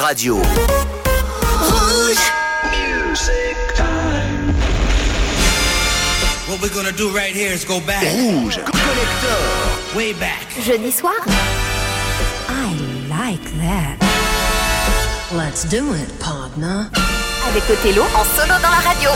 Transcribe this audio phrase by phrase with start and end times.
[0.00, 0.36] Radio.
[0.36, 2.18] Rouge.
[2.70, 4.54] Music time.
[6.48, 8.02] What we're gonna do right here is go back.
[8.02, 8.56] Rouge.
[8.56, 9.96] Collector.
[9.96, 10.46] Way back.
[10.62, 11.14] Jeudi soir.
[12.48, 12.76] I
[13.08, 13.96] like that.
[15.32, 16.90] Let's do it, partner.
[17.48, 19.10] Avec Othello en solo dans la radio.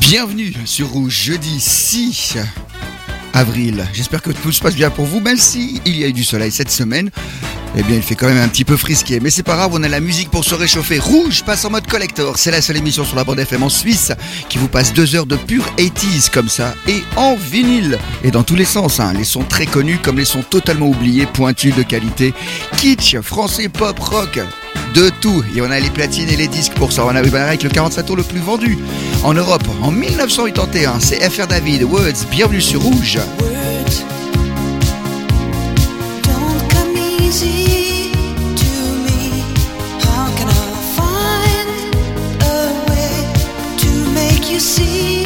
[0.00, 2.38] Bienvenue sur Rouge, jeudi 6
[3.34, 3.86] avril.
[3.92, 6.24] J'espère que tout se passe bien pour vous, même si il y a eu du
[6.24, 7.10] soleil cette semaine.
[7.78, 9.82] Eh bien, il fait quand même un petit peu frisqué, mais c'est pas grave, on
[9.82, 10.98] a la musique pour se réchauffer.
[10.98, 14.12] Rouge passe en mode collector, c'est la seule émission sur la bande FM en Suisse
[14.48, 17.98] qui vous passe deux heures de pure 80s comme ça, et en vinyle.
[18.24, 19.12] Et dans tous les sens, hein.
[19.12, 22.32] les sons très connus comme les sons totalement oubliés, pointus de qualité,
[22.78, 24.40] kitsch, français, pop, rock,
[24.94, 25.44] de tout.
[25.54, 27.04] Et on a les platines et les disques pour ça.
[27.04, 28.78] On a avec le 45 tours le plus vendu
[29.22, 31.00] en Europe en 1981.
[31.00, 33.18] C'est FR David, Words, bienvenue sur Rouge.
[44.58, 45.25] To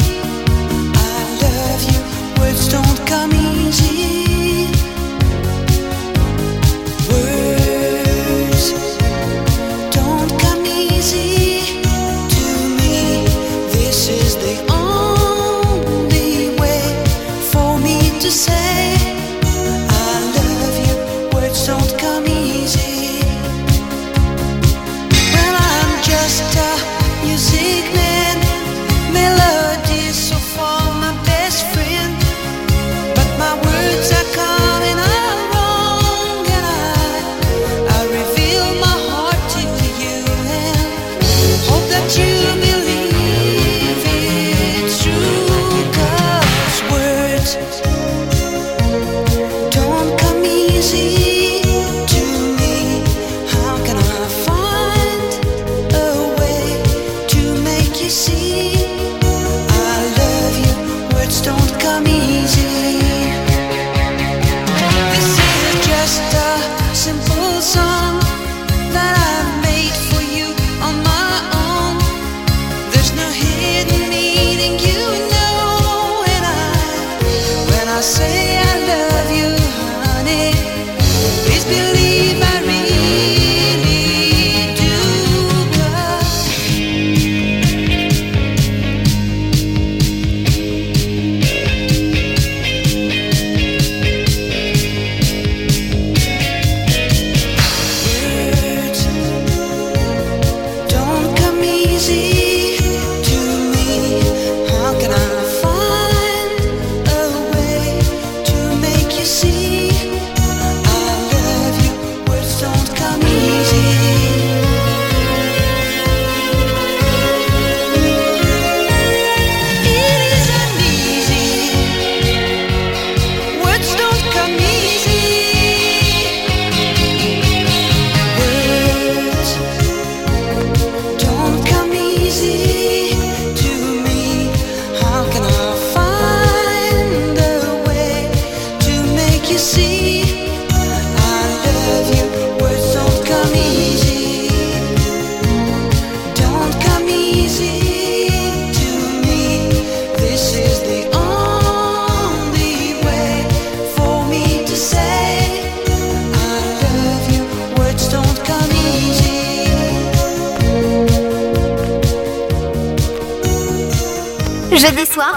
[164.81, 165.35] Jeudi soir,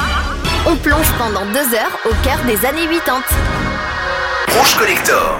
[0.66, 3.20] on plonge pendant deux heures au cœur des années 80.
[4.56, 5.38] Rouge Collector.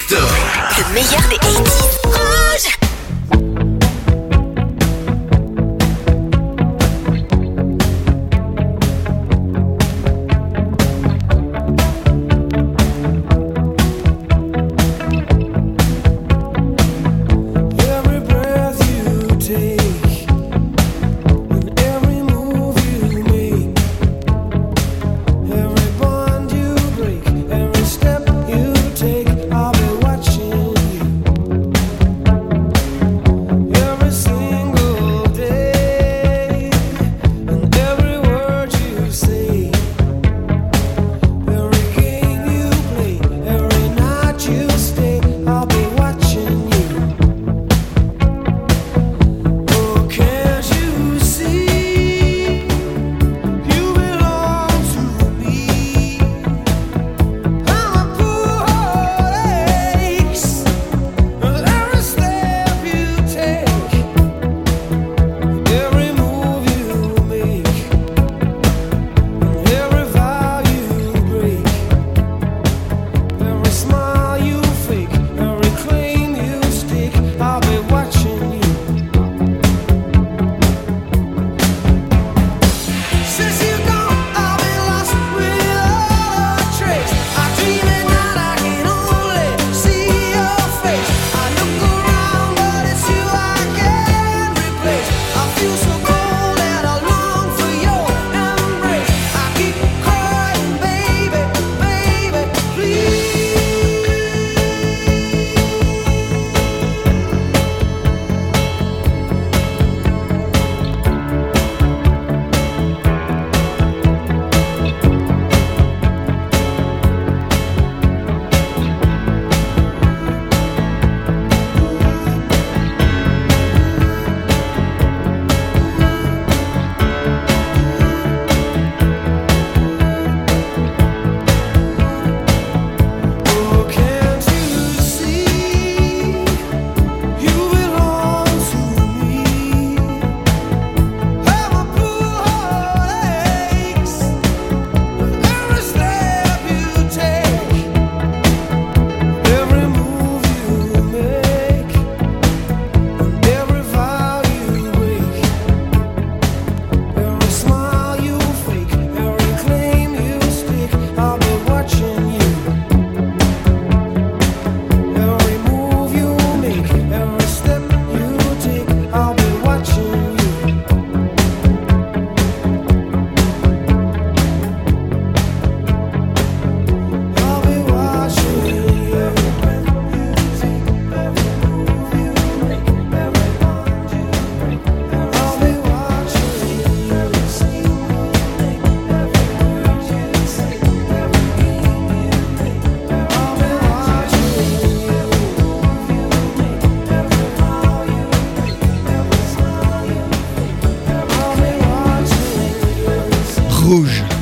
[0.00, 2.07] Le meilleur des 80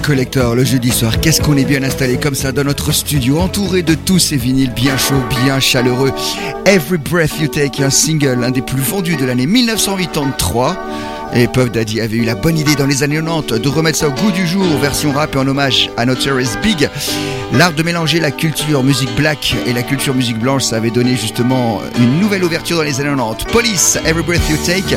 [0.06, 3.82] Collector, le jeudi soir, qu'est-ce qu'on est bien installé comme ça dans notre studio, entouré
[3.82, 6.12] de tous ces vinyles bien chauds, bien chaleureux.
[6.64, 10.76] Every Breath You Take, un single, un des plus vendus de l'année 1983.
[11.34, 14.06] Et Puff Daddy avait eu la bonne idée dans les années 90 de remettre ça
[14.06, 16.88] au goût du jour, version rap et en hommage à Notorious Big.
[17.52, 21.16] L'art de mélanger la culture musique black et la culture musique blanche, ça avait donné
[21.16, 23.46] justement une nouvelle ouverture dans les années 90.
[23.52, 24.94] Police, Every Breath You Take.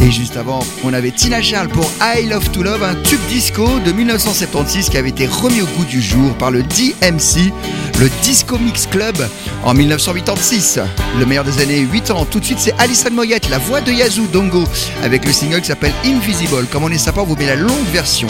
[0.00, 3.66] Et juste avant, on avait Tina Charles pour I Love to Love, un tube disco
[3.84, 7.52] de 1976 qui avait été remis au goût du jour par le DMC,
[7.98, 9.16] le Disco Mix Club,
[9.64, 10.80] en 1986.
[11.18, 12.26] Le meilleur des années 8 ans.
[12.26, 14.64] Tout de suite, c'est Alison Moyette, la voix de Yazoo Dongo,
[15.02, 16.66] avec le single qui s'appelle Invisible.
[16.70, 18.28] Comme on est sympa, on vous met la longue version.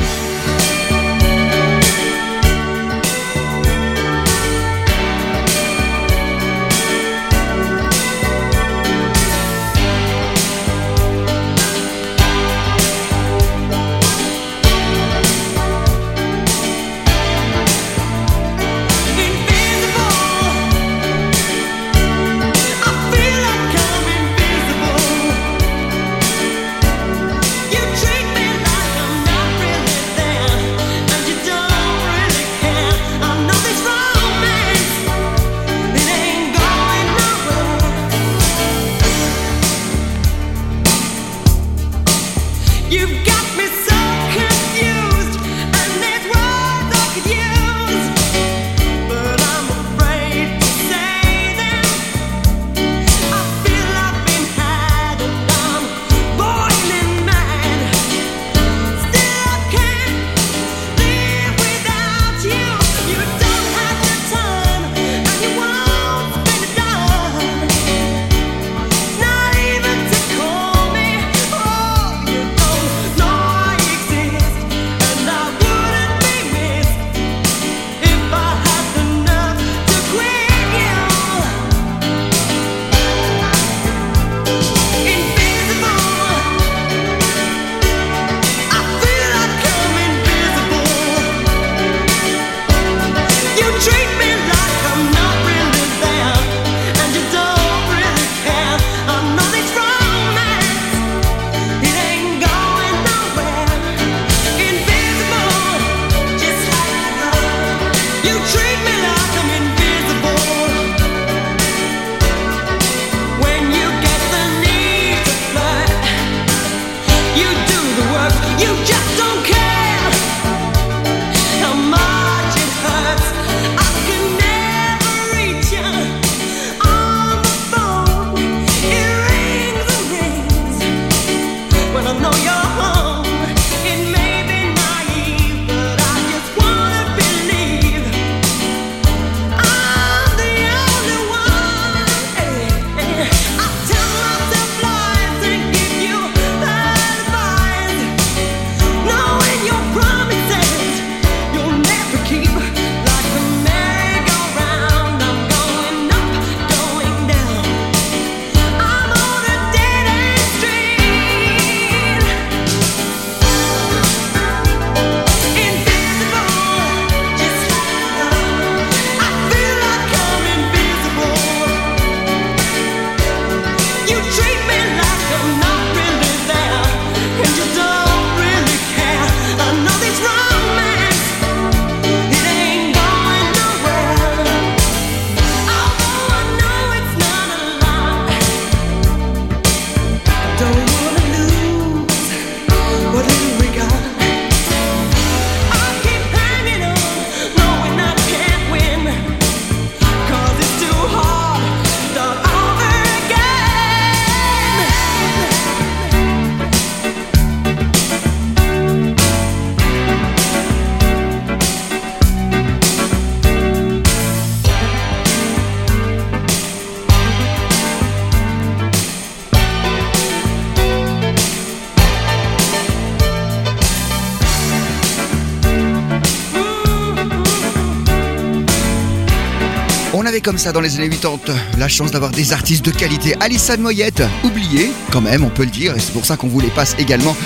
[230.47, 233.35] Comme ça dans les années 80 la chance d'avoir des artistes de qualité.
[233.41, 236.61] Alissa Moyette, oubliée quand même, on peut le dire, et c'est pour ça qu'on vous
[236.61, 237.37] les passe également.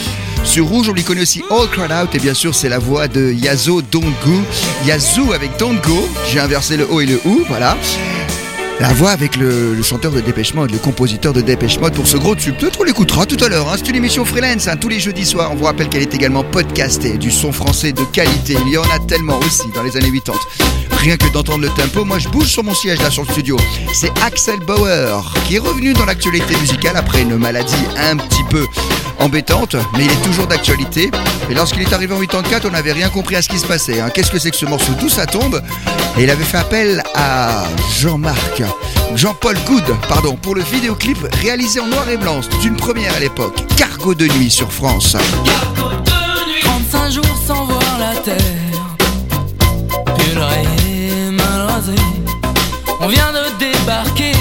[0.45, 3.09] Sur Rouge, on lui connaît aussi All Crowd Out, et bien sûr, c'est la voix
[3.09, 4.43] de Yazo Don't Go.
[4.87, 7.75] Yazoo avec Don't Go, j'ai inversé le O et le OU, voilà.
[8.81, 12.07] La voix avec le, le chanteur de Dépêche Mode, le compositeur de Dépêche Mode pour
[12.07, 12.57] ce gros tube.
[12.57, 13.71] Peut-être on l'écoutera tout à l'heure.
[13.71, 13.77] Hein.
[13.79, 15.51] C'est une émission freelance hein, tous les jeudis soirs.
[15.53, 18.57] On vous rappelle qu'elle est également podcastée, du son français de qualité.
[18.67, 20.70] Il y en a tellement aussi dans les années 80.
[21.01, 23.57] Rien que d'entendre le tempo, moi je bouge sur mon siège là sur le studio.
[23.95, 28.67] C'est Axel Bauer qui est revenu dans l'actualité musicale après une maladie un petit peu
[29.19, 31.11] embêtante, mais il est toujours d'actualité.
[31.51, 34.01] Et lorsqu'il est arrivé en 84, on n'avait rien compris à ce qui se passait.
[34.01, 34.11] hein.
[34.13, 34.93] Qu'est-ce que c'est que ce morceau?
[35.01, 35.63] D'où ça tombe?
[36.19, 37.65] Et il avait fait appel à
[37.99, 38.63] Jean-Marc,
[39.15, 42.41] Jean-Paul Good, pardon, pour le vidéoclip réalisé en noir et blanc.
[42.43, 43.57] C'est une première à l'époque.
[43.77, 45.17] Cargo de nuit sur France.
[46.63, 48.37] 35 jours sans voir la terre.
[53.03, 54.33] On vient de débarquer.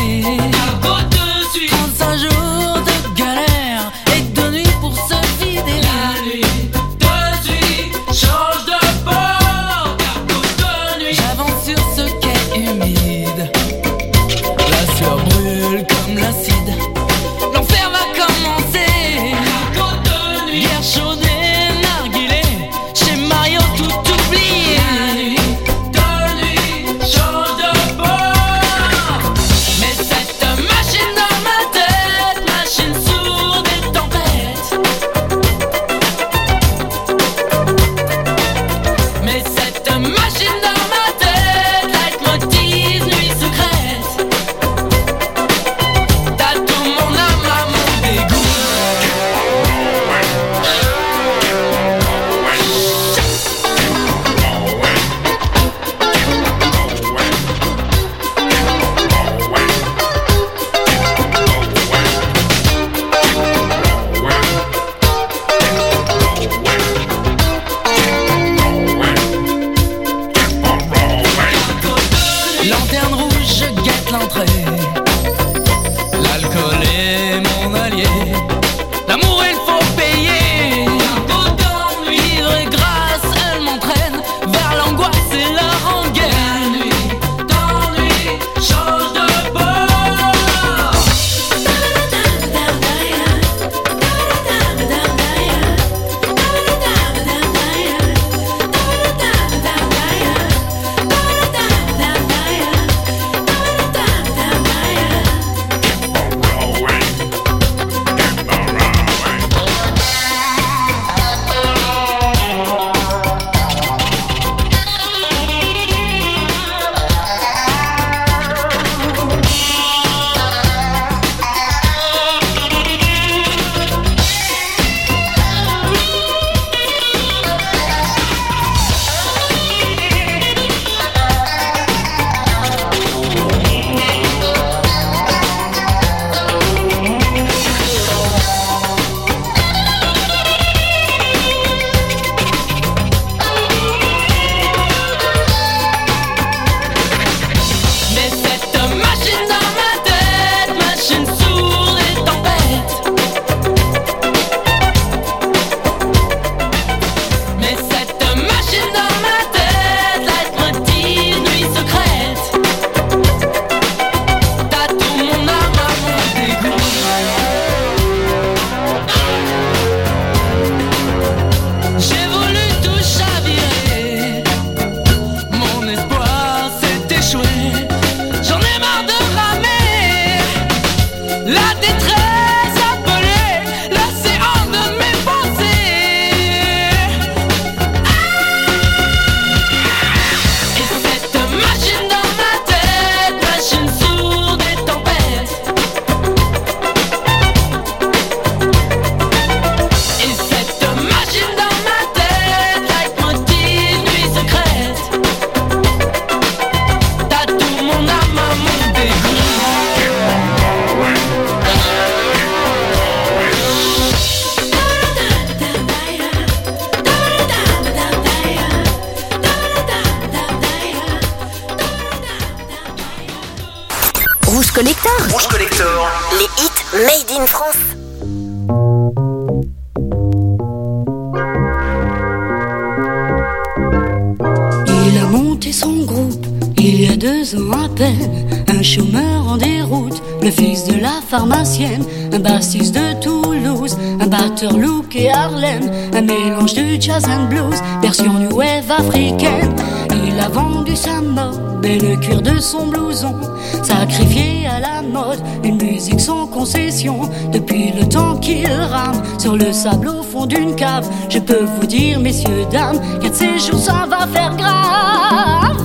[244.67, 245.89] Look et Harlem.
[246.13, 249.75] Un mélange de jazz and blues, version new wave africaine.
[250.11, 253.35] Il a vendu sa mob et le cuir de son blouson.
[253.83, 257.29] Sacrifié à la mode, une musique sans concession.
[257.51, 261.07] Depuis le temps qu'il rame sur le sable au fond d'une cave.
[261.29, 265.81] Je peux vous dire, messieurs, dames, qu'un de ces jours ça va faire grave.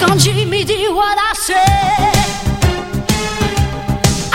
[0.00, 1.32] Quand Jimmy dit what I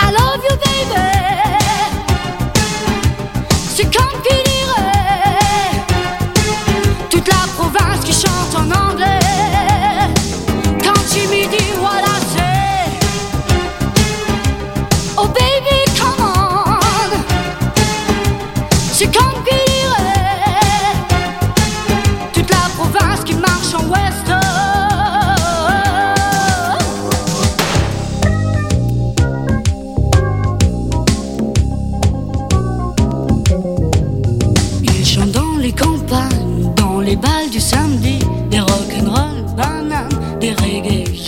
[0.00, 1.17] I love you baby
[4.24, 4.47] C'est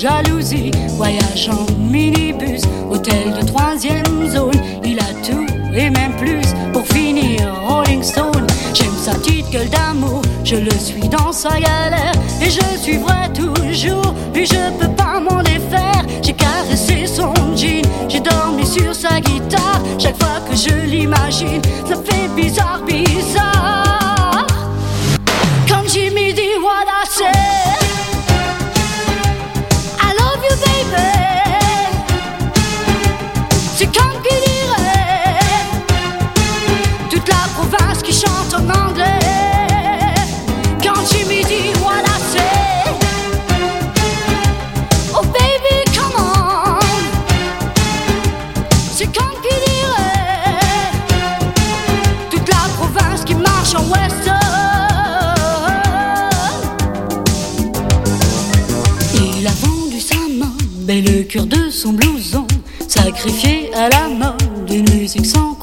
[0.00, 4.58] jalousie, voyage en minibus, hôtel de troisième zone.
[4.82, 8.46] Il a tout et même plus pour finir Rolling Stone.
[8.72, 14.14] J'aime sa petite gueule d'amour, je le suis dans sa galère et je suivrai toujours.
[14.34, 16.02] Lui je peux pas m'en défaire.
[16.22, 19.82] J'ai caressé son jean, j'ai dormi sur sa guitare.
[19.98, 22.19] Chaque fois que je l'imagine, ça fait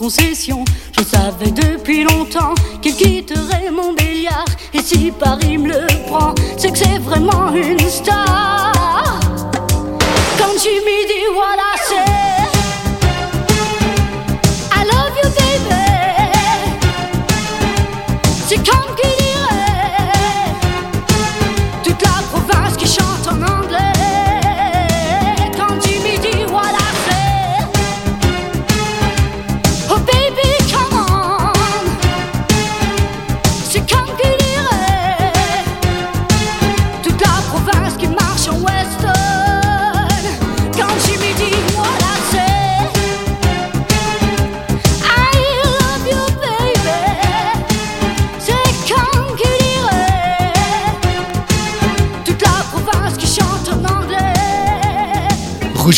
[0.09, 0.66] concession.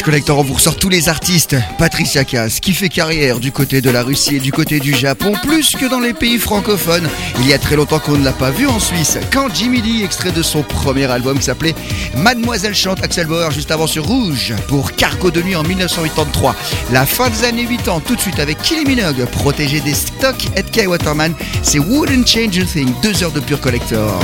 [0.04, 1.56] Collector, on vous ressort tous les artistes.
[1.78, 5.34] Patricia Cass, qui fait carrière du côté de la Russie et du côté du Japon,
[5.44, 7.08] plus que dans les pays francophones.
[7.40, 9.18] Il y a très longtemps qu'on ne l'a pas vu en Suisse.
[9.32, 11.76] Quand Jimmy Lee, extrait de son premier album qui s'appelait
[12.16, 16.56] Mademoiselle chante Axel Bauer, juste avant sur Rouge, pour Carco de nuit en 1983.
[16.92, 20.64] La fin des années 80, tout de suite avec Kylie Minogue, protégé des stocks et
[20.64, 21.34] Kay Waterman.
[21.62, 24.20] C'est Wouldn't Change a Thing, deux heures de pure collector.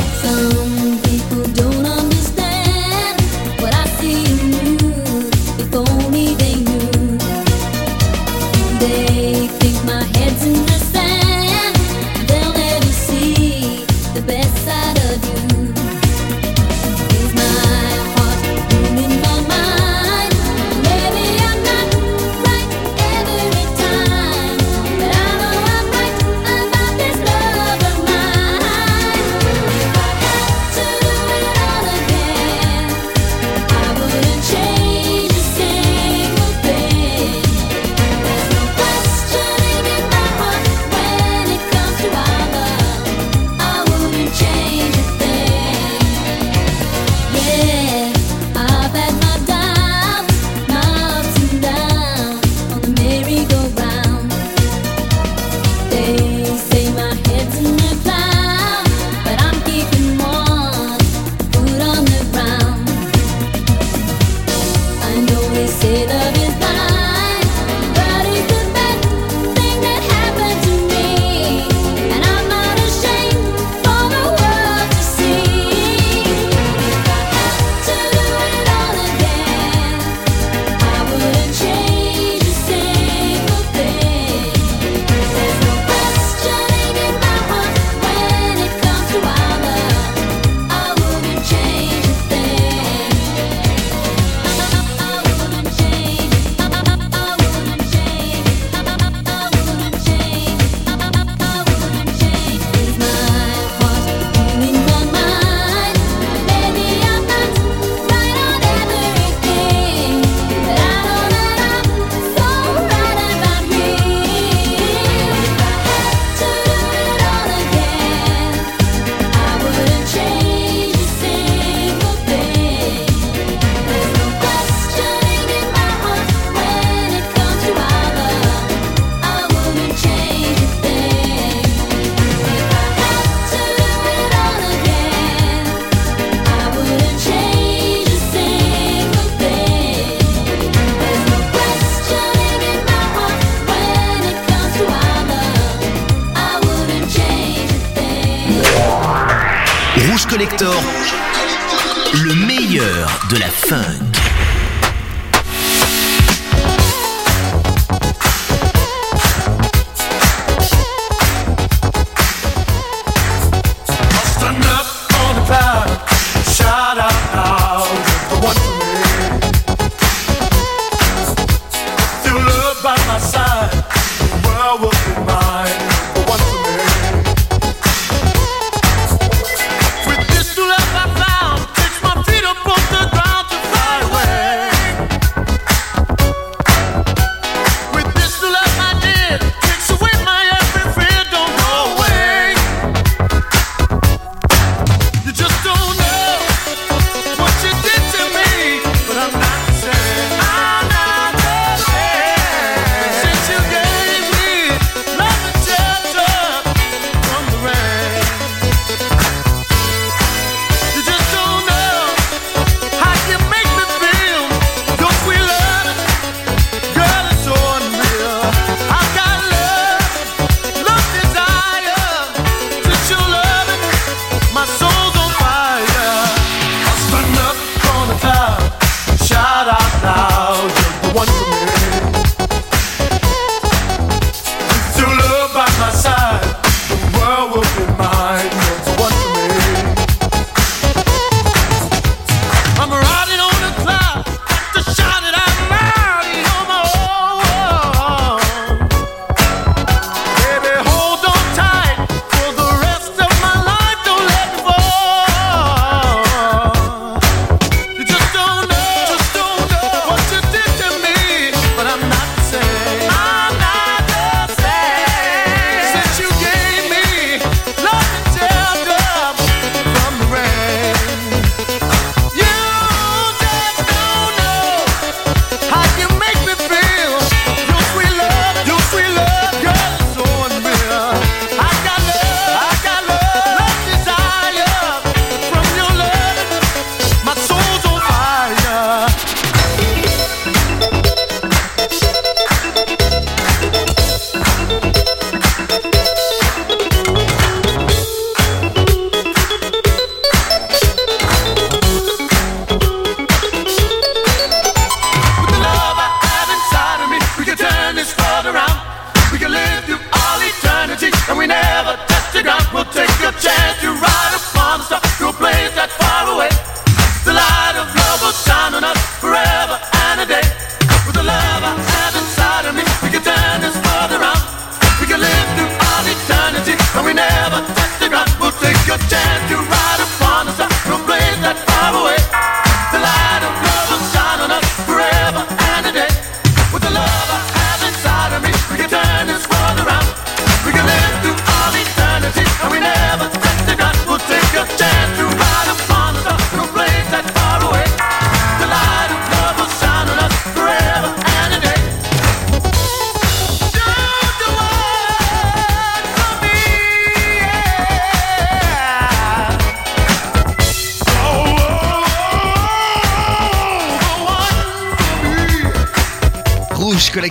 [150.57, 154.14] Le meilleur de la funk.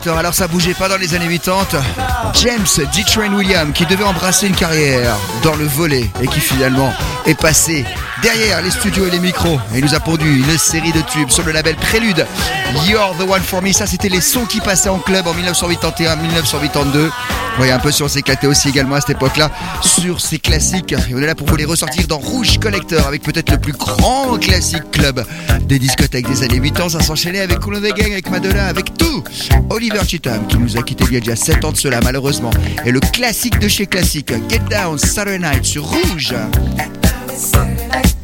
[0.03, 1.81] Alors ça bougeait pas dans les années 80.
[2.35, 3.05] James D.
[3.07, 6.93] Train Williams qui devait embrasser une carrière dans le volet et qui finalement
[7.27, 7.85] est passé
[8.25, 9.61] derrière les studios et les micros.
[9.75, 12.27] Il nous a pondu une série de tubes sur le label Prélude.
[12.89, 13.71] You're the one for me.
[13.71, 17.05] Ça, c'était les sons qui passaient en club en 1981, 1982.
[17.05, 17.11] Vous
[17.59, 19.51] voyez un peu si on s'éclatait aussi également à cette époque-là
[19.83, 20.93] sur ces classiques.
[20.93, 23.75] Et on est là pour vous les ressortir dans Rouge Collector avec peut-être le plus
[23.75, 25.23] grand classique club
[25.65, 26.89] des discothèques des années 80.
[26.89, 29.23] Ça s'enchaînait avec Coulon des Gang, avec Madonna, avec tout.
[29.69, 32.51] Oliver Cheatham qui nous a quitté il y a déjà 7 ans de cela malheureusement.
[32.87, 36.35] Et le classique de chez classique, Get Down Saturday Night sur Rouge.
[37.35, 38.24] it's Saturday night.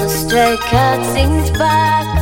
[0.00, 2.19] so stray cat sings back.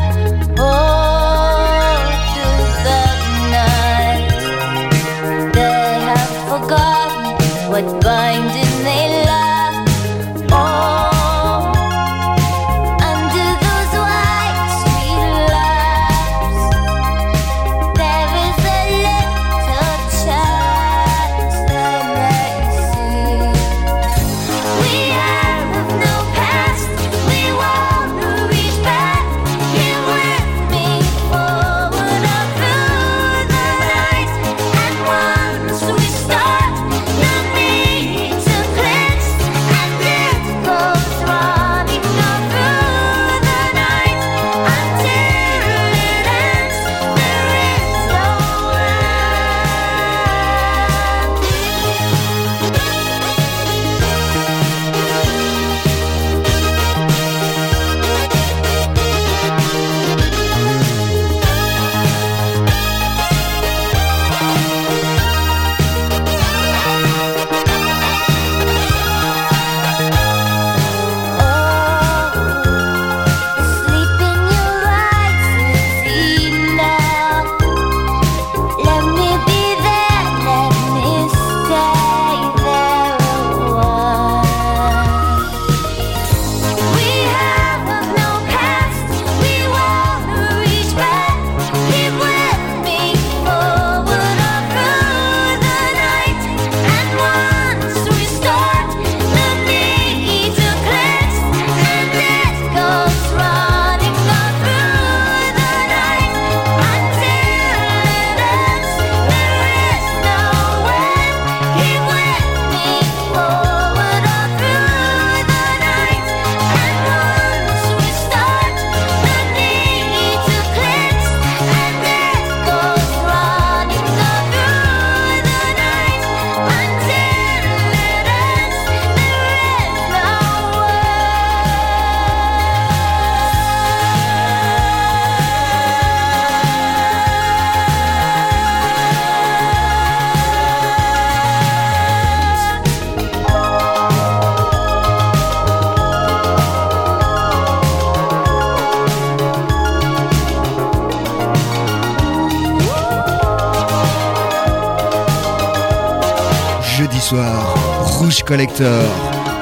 [158.49, 159.05] Collector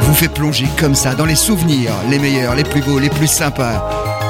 [0.02, 3.26] vous fait plonger comme ça dans les souvenirs, les meilleurs, les plus beaux, les plus
[3.26, 3.84] sympas.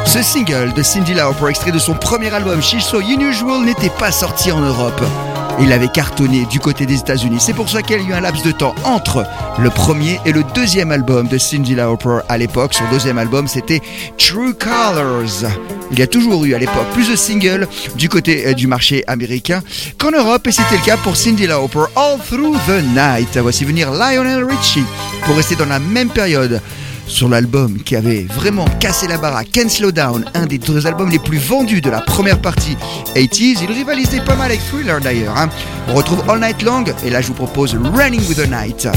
[0.07, 4.11] Ce single de Cindy Lauper, extrait de son premier album She's So Unusual, n'était pas
[4.11, 5.02] sorti en Europe.
[5.61, 7.36] Il avait cartonné du côté des États-Unis.
[7.38, 9.26] C'est pour ça qu'il y a eu un laps de temps entre
[9.59, 12.72] le premier et le deuxième album de Cindy Lauper à l'époque.
[12.72, 13.82] Son deuxième album, c'était
[14.16, 15.50] True Colors.
[15.93, 19.05] Il y a toujours eu à l'époque plus de singles du côté euh, du marché
[19.07, 19.62] américain
[19.99, 23.37] qu'en Europe et c'était le cas pour Cindy Lauper All Through the Night.
[23.39, 24.84] Voici venir Lionel Richie
[25.24, 26.61] pour rester dans la même période
[27.07, 31.09] sur l'album qui avait vraiment cassé la baraque, Can't Slow Down, un des deux albums
[31.09, 32.76] les plus vendus de la première partie
[33.14, 33.59] 80s.
[33.62, 35.37] Il rivalisait pas mal avec Thriller d'ailleurs.
[35.37, 35.49] hein.
[35.89, 38.89] On retrouve All Night Long et là je vous propose Running with the Night.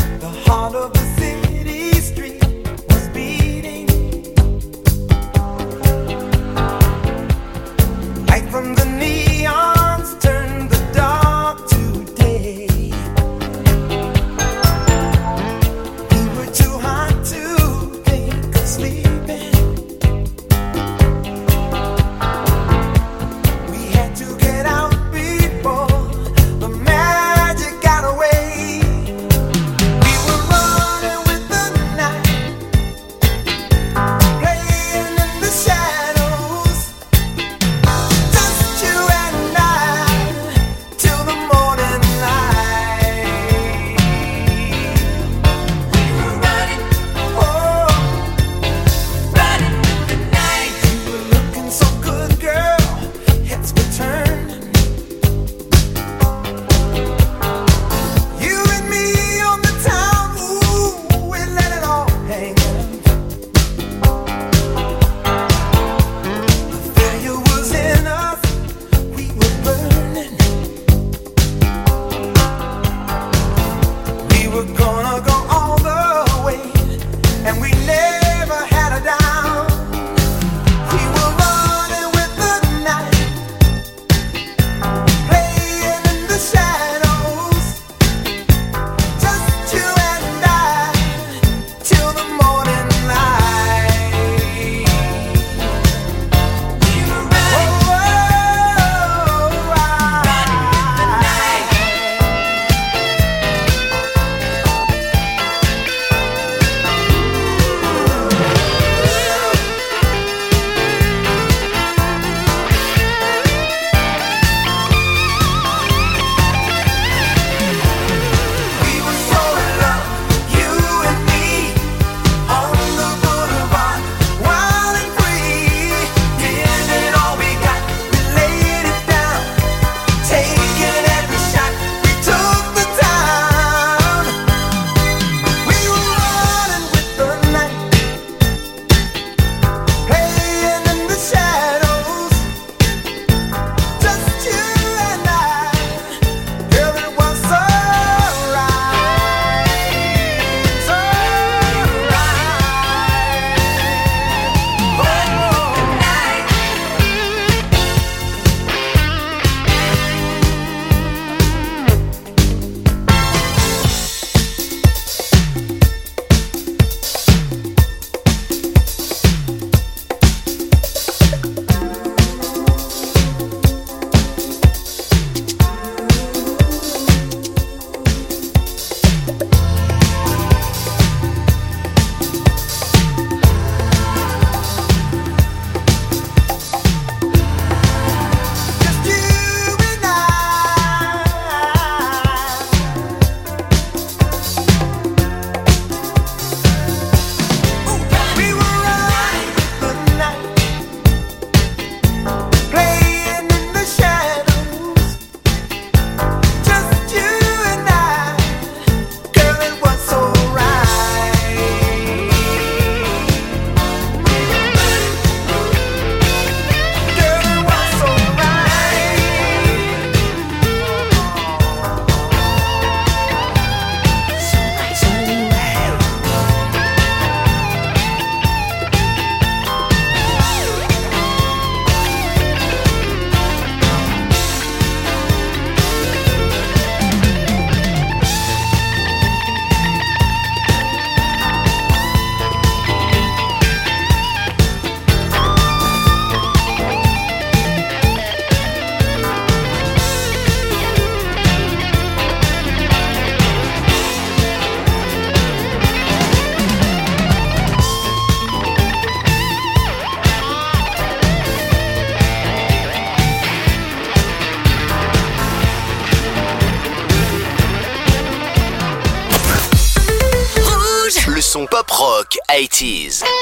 [272.59, 273.38] 80s.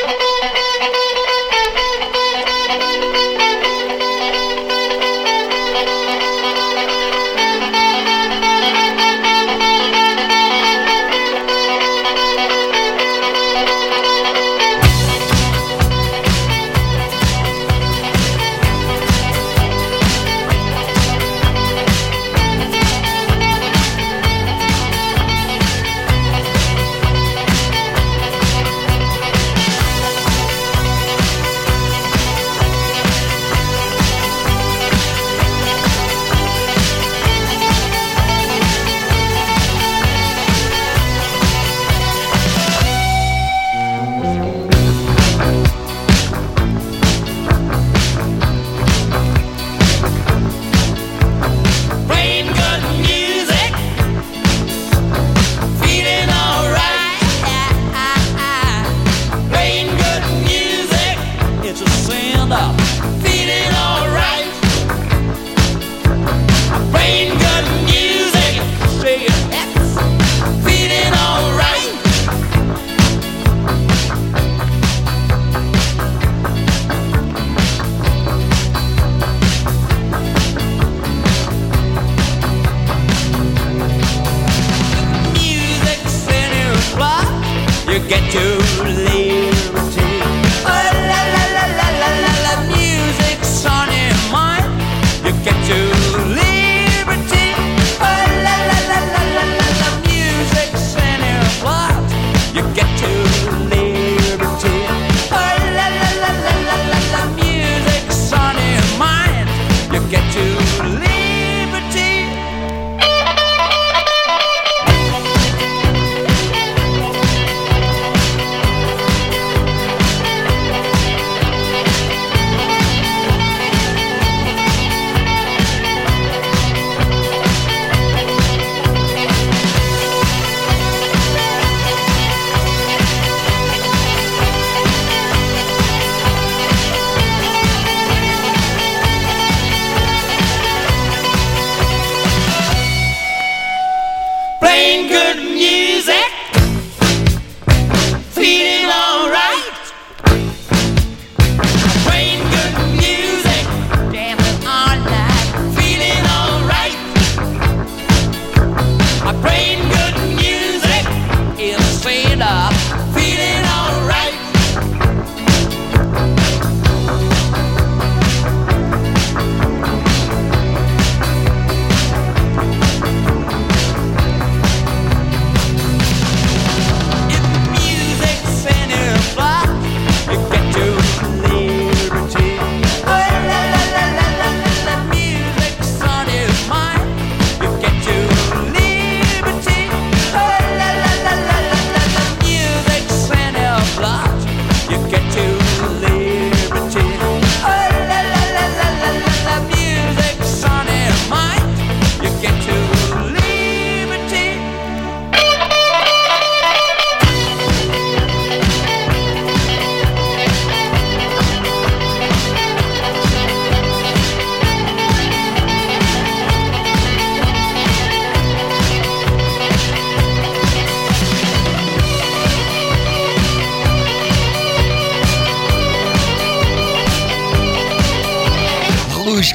[87.97, 88.07] You.
[88.09, 88.96] get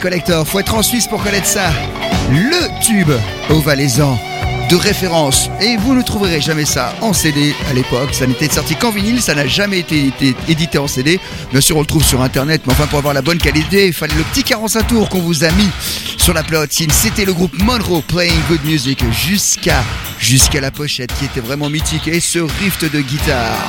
[0.03, 1.71] Collector, faut être en Suisse pour connaître ça.
[2.29, 3.13] Le tube
[3.51, 4.19] au Valaisan
[4.69, 5.49] de référence.
[5.61, 8.13] Et vous ne trouverez jamais ça en CD à l'époque.
[8.13, 10.13] Ça n'était sorti qu'en vinyle, ça n'a jamais été,
[10.49, 11.21] édité en CD.
[11.53, 13.93] Bien sûr, on le trouve sur internet, mais enfin, pour avoir la bonne qualité, il
[13.93, 15.69] fallait le petit 45 tours qu'on vous a mis
[16.19, 16.91] sur la platine.
[16.91, 19.85] C'était le groupe Monroe Playing Good Music jusqu'à
[20.19, 22.09] jusqu'à la pochette qui était vraiment mythique.
[22.09, 23.69] Et ce rift de guitare.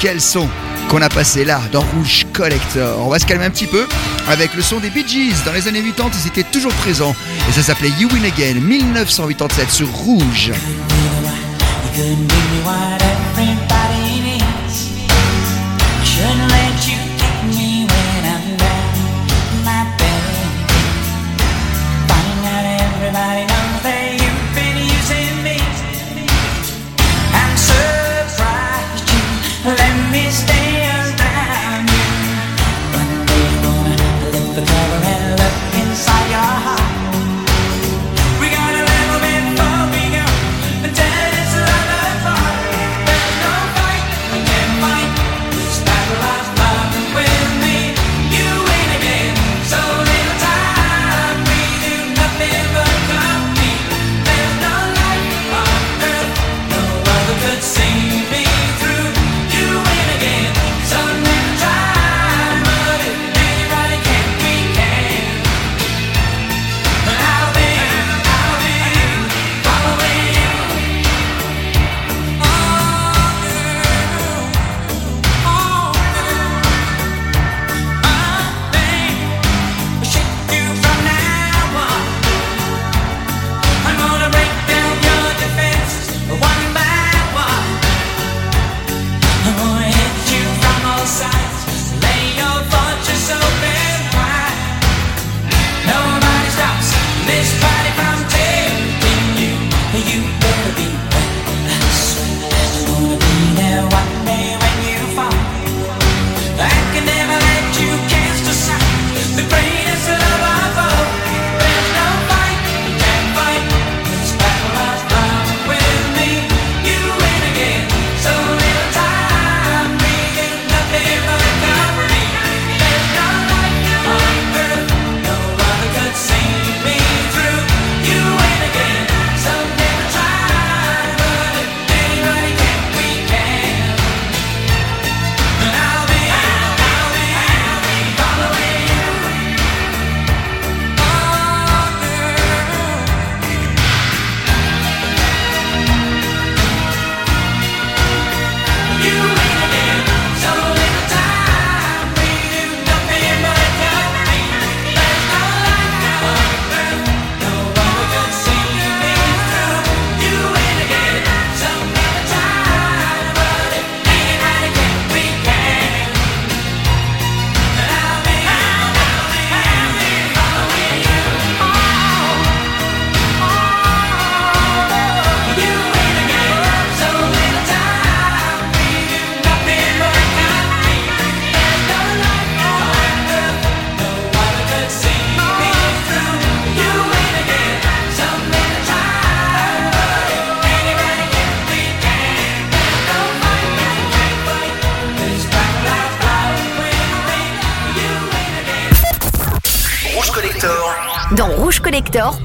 [0.00, 0.48] Quel son
[0.88, 2.98] qu'on a passé là dans Rouge Collector.
[3.00, 3.86] On va se calmer un petit peu
[4.28, 5.44] avec le son des Bee Gees.
[5.44, 7.14] Dans les années 80, ils étaient toujours présents.
[7.48, 10.52] Et ça s'appelait You Win Again, 1987 sur Rouge.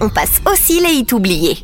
[0.01, 1.63] On passe aussi les hits oubliés.